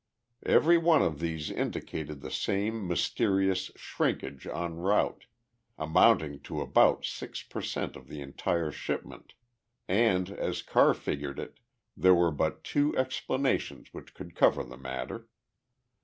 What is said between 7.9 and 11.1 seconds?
of the entire shipment, and, as Carr